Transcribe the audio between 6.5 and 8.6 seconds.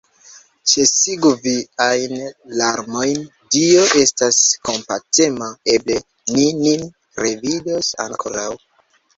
nin revidos ankoraŭ!